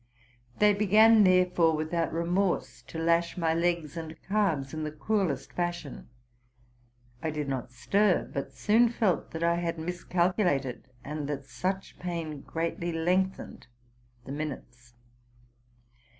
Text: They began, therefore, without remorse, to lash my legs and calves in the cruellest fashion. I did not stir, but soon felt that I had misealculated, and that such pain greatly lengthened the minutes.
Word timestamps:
They 0.57 0.73
began, 0.73 1.23
therefore, 1.25 1.75
without 1.75 2.11
remorse, 2.11 2.81
to 2.87 2.97
lash 2.97 3.37
my 3.37 3.53
legs 3.53 3.95
and 3.95 4.17
calves 4.27 4.73
in 4.73 4.83
the 4.83 4.89
cruellest 4.91 5.53
fashion. 5.53 6.09
I 7.21 7.29
did 7.29 7.47
not 7.47 7.71
stir, 7.71 8.27
but 8.33 8.51
soon 8.51 8.89
felt 8.89 9.29
that 9.29 9.43
I 9.43 9.57
had 9.57 9.77
misealculated, 9.77 10.85
and 11.03 11.27
that 11.29 11.45
such 11.45 11.99
pain 11.99 12.41
greatly 12.41 12.91
lengthened 12.91 13.67
the 14.25 14.31
minutes. 14.31 14.95